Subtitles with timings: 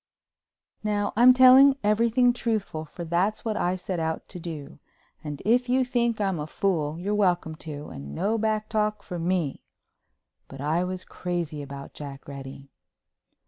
[0.83, 4.79] Now I'm telling everything truthful, for that's what I set out to do,
[5.23, 9.27] and if you think I'm a fool you're welcome to and no back talk from
[9.27, 12.71] me—but I was crazy about Jack Reddy.